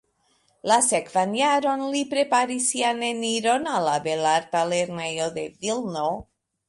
[0.69, 6.09] La sekvan jaron li preparis sian eniron al la Belarta Lernejo de Vilno.